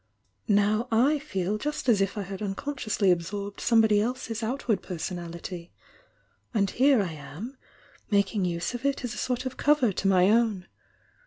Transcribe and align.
Now 0.47 0.87
/ 1.19 1.19
feel 1.19 1.59
just 1.59 1.87
as 1.87 2.01
if 2.01 2.17
I 2.17 2.23
had 2.23 2.41
unconsciously 2.41 3.11
absorbed 3.11 3.61
somebody 3.61 4.01
else's 4.01 4.41
outward 4.41 4.81
personality— 4.81 5.71
and 6.55 6.71
here 6.71 7.03
I 7.03 7.11
am, 7.11 7.55
making 8.09 8.43
use 8.45 8.73
of 8.73 8.83
it 8.83 9.03
as 9.03 9.13
a 9.13 9.17
sort 9.19 9.45
of 9.45 9.57
cover 9.57 9.91
to 9.93 10.07
my 10.07 10.31
own. 10.31 10.65